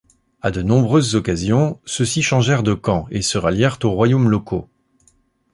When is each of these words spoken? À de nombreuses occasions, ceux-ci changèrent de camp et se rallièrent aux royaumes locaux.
À 0.41 0.49
de 0.49 0.63
nombreuses 0.63 1.13
occasions, 1.13 1.79
ceux-ci 1.85 2.23
changèrent 2.23 2.63
de 2.63 2.73
camp 2.73 3.05
et 3.11 3.21
se 3.21 3.37
rallièrent 3.37 3.77
aux 3.83 3.91
royaumes 3.91 4.29
locaux. 4.31 4.67